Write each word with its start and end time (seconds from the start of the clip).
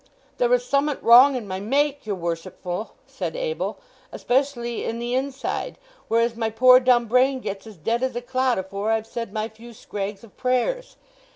"There 0.39 0.51
is 0.51 0.63
sommit 0.65 0.97
wrong 1.03 1.35
in 1.35 1.47
my 1.47 1.59
make, 1.59 2.07
your 2.07 2.15
worshipful!" 2.15 2.95
said 3.05 3.35
Abel, 3.35 3.77
"especially 4.11 4.83
in 4.83 4.97
the 4.97 5.13
inside, 5.13 5.77
whereas 6.07 6.35
my 6.35 6.49
poor 6.49 6.79
dumb 6.79 7.05
brain 7.05 7.39
gets 7.39 7.67
as 7.67 7.77
dead 7.77 8.01
as 8.01 8.15
a 8.15 8.21
clot 8.23 8.57
afore 8.57 8.89
I've 8.89 9.05
said 9.05 9.31
my 9.31 9.47
few 9.47 9.73
scrags 9.73 10.23
of 10.23 10.35
prayers. 10.37 10.95